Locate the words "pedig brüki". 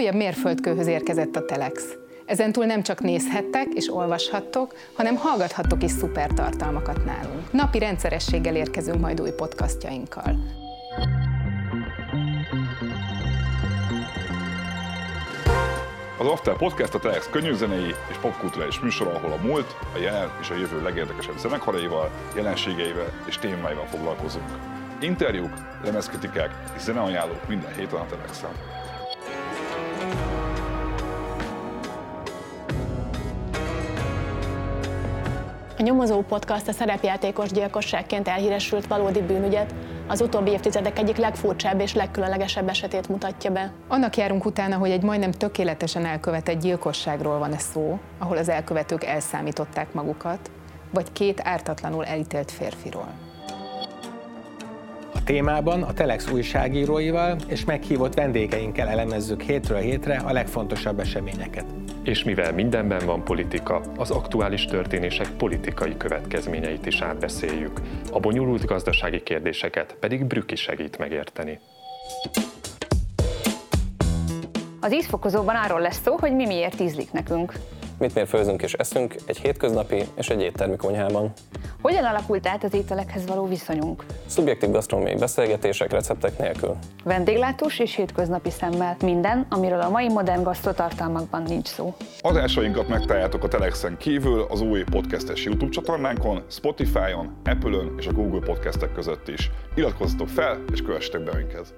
70.00-70.56